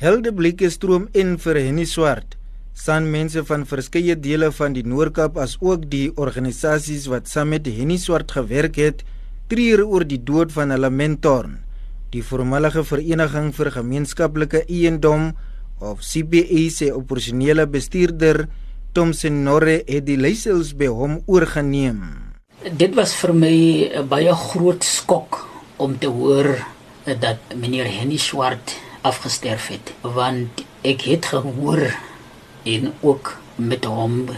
Heldeblikke 0.00 0.70
stroom 0.72 1.10
in 1.12 1.34
vir 1.36 1.58
Henny 1.60 1.84
Swart. 1.84 2.38
San 2.72 3.10
mense 3.12 3.42
van 3.44 3.66
verskeie 3.68 4.14
dele 4.16 4.48
van 4.56 4.72
die 4.72 4.84
Noord-Kaap 4.88 5.36
as 5.36 5.58
ook 5.60 5.84
die 5.92 6.06
organisasies 6.16 7.04
wat 7.12 7.28
saam 7.28 7.52
met 7.52 7.68
Henny 7.68 7.98
Swart 8.00 8.32
gewerk 8.32 8.80
het, 8.80 9.04
treur 9.52 9.84
oor 9.84 10.08
die 10.08 10.22
dood 10.24 10.56
van 10.56 10.72
hulle 10.72 10.88
mentor. 10.88 11.50
Die 12.16 12.24
voormalige 12.24 12.86
vereniging 12.88 13.52
vir 13.52 13.74
gemeenskaplike 13.76 14.64
eiendom 14.70 15.34
of 15.84 16.00
CBE 16.00 16.64
se 16.72 16.88
operasionele 16.96 17.68
bestuurder 17.68 18.46
Thomson 18.96 19.44
Norre 19.44 19.82
het 19.84 20.08
die 20.08 20.16
leiersels 20.16 20.72
by 20.72 20.88
hom 20.88 21.20
oorgeneem. 21.28 22.06
Dit 22.72 22.96
was 22.96 23.12
vir 23.20 23.36
my 23.36 23.56
'n 23.92 24.08
baie 24.08 24.32
groot 24.32 24.80
skok 24.80 25.44
om 25.76 25.98
te 25.98 26.08
hoor 26.08 26.56
dat 27.04 27.52
meneer 27.52 27.84
Henny 27.84 28.16
Swart 28.16 28.80
afgesterf 29.06 29.68
het 29.72 29.92
want 30.00 30.64
ek 30.82 31.04
het 31.08 31.26
gehoor 31.32 31.82
en 32.62 32.92
ook 33.00 33.36
met 33.56 33.84
hom 33.84 34.28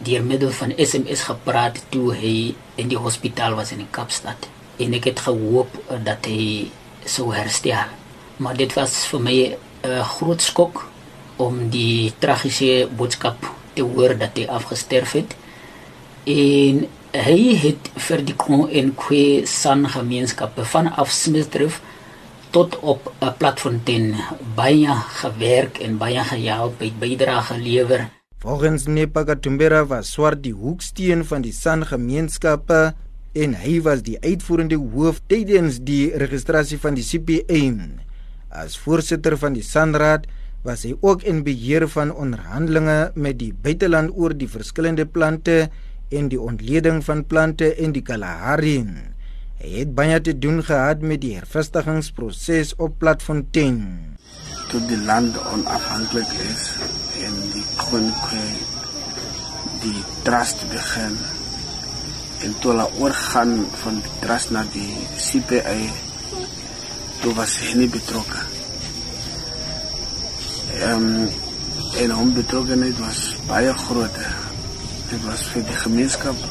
deur 0.00 0.24
middel 0.24 0.50
van 0.50 0.72
SMS 0.76 1.26
gepraat 1.28 1.82
toe 1.92 2.14
hy 2.16 2.54
in 2.80 2.88
die 2.88 3.00
hospitaal 3.00 3.56
was 3.58 3.72
in 3.74 3.84
Kaapstad. 3.92 4.48
En 4.80 4.94
ek 4.96 5.10
het 5.10 5.20
gehoop 5.26 5.74
dat 6.04 6.24
hy 6.28 6.70
sou 7.04 7.28
herstel. 7.34 7.92
Maar 8.40 8.56
dit 8.56 8.72
was 8.76 9.04
vir 9.10 9.20
my 9.20 9.36
'n 9.84 10.04
groot 10.16 10.42
skok 10.42 10.86
om 11.36 11.68
die 11.70 12.12
tragiese 12.18 12.88
boodskap 12.96 13.36
te 13.74 13.82
hoor 13.82 14.16
dat 14.18 14.36
hy 14.36 14.46
afgesterf 14.46 15.12
het. 15.12 15.36
En 16.24 16.86
hy 17.12 17.56
het 17.56 17.90
vir 17.94 18.24
die 18.24 18.36
Kon 18.36 18.68
en 18.70 18.94
Kwe 18.94 19.46
San 19.46 19.88
gemeenskappe 19.88 20.64
vanaf 20.64 21.10
Smithdrift 21.10 21.82
tot 22.50 22.78
op 22.80 23.12
'n 23.20 23.32
platfontein 23.38 24.14
baie 24.54 24.94
gewerk 25.22 25.78
en 25.78 25.98
baie 25.98 26.24
gehelp 26.24 26.78
by 26.78 26.92
bydrae 26.98 27.42
gelewer. 27.42 28.08
Volgens 28.38 28.86
Nepaka 28.86 29.36
Tumbera 29.36 29.86
was 29.86 30.12
swart 30.12 30.42
die 30.42 30.54
hoeksteen 30.54 31.24
van 31.24 31.42
die 31.42 31.52
San 31.52 31.86
gemeenskappe 31.86 32.94
en 33.32 33.54
hy 33.54 33.80
was 33.84 34.02
die 34.02 34.16
uitvoerende 34.20 34.76
hoof 34.76 35.20
tydens 35.26 35.78
die 35.84 36.10
registrasie 36.16 36.78
van 36.78 36.94
die 36.94 37.04
CPA. 37.04 37.60
As 38.48 38.78
voorsitter 38.78 39.36
van 39.38 39.52
die 39.52 39.62
Sanraad 39.62 40.26
was 40.62 40.82
hy 40.82 40.96
ook 41.00 41.22
in 41.22 41.44
beheer 41.44 41.86
van 41.88 42.10
onderhandelinge 42.12 43.12
met 43.14 43.38
die 43.38 43.52
buiteland 43.52 44.10
oor 44.16 44.34
die 44.36 44.48
verskillende 44.48 45.06
plante 45.06 45.70
en 46.10 46.28
die 46.28 46.40
ontleding 46.40 47.04
van 47.04 47.24
plante 47.24 47.70
in 47.76 47.92
die 47.92 48.02
Kalahari. 48.02 49.09
Hy 49.60 49.82
het 49.82 49.90
baie 49.92 50.16
te 50.24 50.32
doen 50.40 50.62
gehad 50.64 51.02
met 51.04 51.20
die 51.20 51.34
hervestigingsproses 51.36 52.70
op 52.80 52.94
Platfontein. 53.02 53.82
Toe 54.70 54.80
die 54.88 54.96
land 55.04 55.36
onafhanklik 55.52 56.30
is 56.46 56.62
en 57.20 57.36
die 57.52 57.64
koninkrijk 57.76 58.78
die 59.82 60.00
trust 60.24 60.64
begin 60.72 61.18
en 62.46 62.56
toe 62.62 62.72
hulle 62.72 62.88
oorgaan 63.04 63.54
van 63.82 64.00
die 64.00 64.16
trust 64.24 64.56
na 64.56 64.64
die 64.72 64.88
CPA 65.20 65.76
toe 67.20 67.36
was 67.36 67.60
hy 67.60 67.76
nie 67.82 67.92
betrokke. 67.92 68.42
Um, 70.88 71.28
en 72.00 72.16
hom 72.16 72.32
betrokkenheid 72.32 72.96
was 73.04 73.26
baie 73.48 73.72
groot. 73.84 74.20
Dit 75.10 75.24
was 75.28 75.50
vir 75.52 75.68
die 75.68 75.80
gemeenskap 75.84 76.46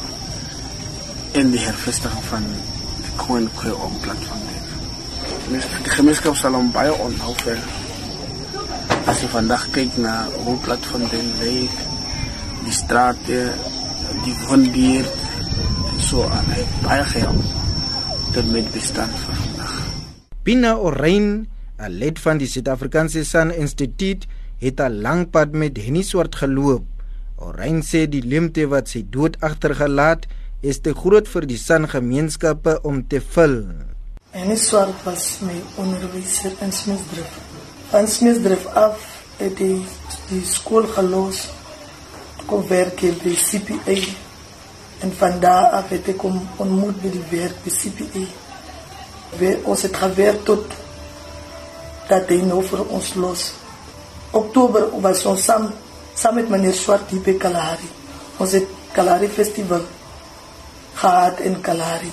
en 1.40 1.50
die 1.50 1.62
hervestiging 1.66 2.28
van 2.30 2.46
gewoon 3.16 3.48
kry 3.56 3.70
op 3.70 3.92
platform 4.02 4.40
dit. 4.48 4.66
Die 5.84 5.92
gemeenskap 5.94 6.36
sal 6.38 6.54
hom 6.54 6.70
baie 6.74 6.92
onthou 6.94 7.34
vir 7.44 7.58
as 9.10 9.22
jy 9.22 9.30
vandag 9.32 9.64
kyk 9.74 9.96
na 9.98 10.14
hoe 10.44 10.56
platform 10.64 11.06
dit 11.10 11.30
lê, 11.40 11.54
die 12.64 12.74
strate, 12.74 13.40
die 14.24 14.36
wondier 14.46 15.06
so 16.00 16.26
aan 16.28 16.52
hy 16.54 16.66
baie 16.84 17.06
gehelp 17.14 17.56
tot 18.34 18.52
met 18.54 18.68
bestand 18.74 19.16
van 19.24 19.40
vandag. 19.44 19.74
Pina 20.46 20.76
Orein, 20.76 21.46
'n 21.78 21.92
lid 22.02 22.18
van 22.18 22.38
die 22.38 22.48
Suid-Afrikaanse 22.48 23.24
Sun 23.24 23.50
Institute, 23.50 24.28
het 24.58 24.80
'n 24.80 25.00
lang 25.02 25.30
pad 25.30 25.52
met 25.52 25.76
Henny 25.76 26.02
Swart 26.02 26.36
geloop. 26.36 26.84
Orein 27.36 27.82
sê 27.82 28.06
die 28.08 28.22
limte 28.22 28.68
wat 28.68 28.88
sy 28.88 29.04
dood 29.10 29.40
agtergelaat 29.40 30.24
het 30.24 30.38
is 30.60 30.80
te 30.84 30.92
groot 30.92 31.28
vir 31.28 31.46
die 31.48 31.58
san 31.58 31.86
gemeenskappe 31.88 32.76
om 32.84 33.00
te 33.08 33.20
vul. 33.34 33.62
En 34.36 34.50
is 34.52 34.66
swart 34.68 35.04
was 35.06 35.40
my 35.42 35.56
onderwyser 35.80 36.52
in 36.62 36.72
Smithdrift. 36.72 37.38
Van 37.90 38.08
Smithdrift 38.08 38.66
af 38.76 39.00
het 39.40 39.56
die, 39.56 39.80
die 40.28 40.42
skool 40.46 40.84
gelos 40.92 41.46
kom 42.46 42.66
werk 42.68 43.00
by 43.22 43.32
CPA 43.40 43.96
en 45.00 45.14
van 45.16 45.40
daar 45.40 45.70
af 45.80 45.88
het 45.94 46.10
ek 46.12 46.24
om 46.28 46.36
ontmoet 46.60 46.98
by 47.00 47.12
die 47.14 47.24
werk 47.30 47.62
by 47.64 47.72
CPA. 47.72 48.24
We, 49.40 49.54
ons 49.64 49.86
het 49.86 49.96
gewerkt 49.96 50.44
tot 50.50 50.76
dat 52.10 52.28
hy 52.28 52.42
nou 52.44 52.60
vir 52.66 52.82
ons 52.90 53.14
los. 53.16 53.46
Oktober 54.36 54.90
was 55.00 55.24
ons 55.30 55.46
saam, 55.46 55.70
saam 56.14 56.36
met 56.36 56.52
meneer 56.52 56.76
Swart 56.76 57.08
hier 57.14 57.24
by 57.24 57.38
Kalahari. 57.40 57.88
Ons 58.42 58.58
het 58.58 58.68
Kalahari 58.92 59.30
Festival 59.32 59.86
gehad 61.00 61.40
in 61.40 61.60
Kalahari. 61.64 62.12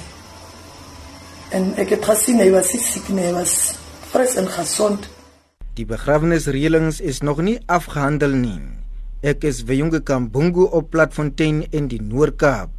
En 1.52 1.74
ek 1.80 1.92
het 1.96 2.08
gesien 2.08 2.40
hy 2.40 2.48
was 2.54 2.72
siek 2.72 3.10
nie, 3.12 3.26
hy 3.28 3.34
was 3.36 3.54
fris 4.12 4.38
en 4.40 4.48
gesond. 4.52 5.10
Die 5.78 5.86
begrafnisreëlings 5.88 7.02
is 7.04 7.22
nog 7.22 7.44
nie 7.44 7.60
afgehandel 7.68 8.34
nie. 8.40 8.62
Ek 9.28 9.44
is 9.50 9.64
Weyunge 9.68 10.00
Kambungu 10.06 10.70
op 10.72 10.92
Platfontein 10.94 11.66
in 11.72 11.92
die 11.92 12.02
Noord-Kaap. 12.02 12.77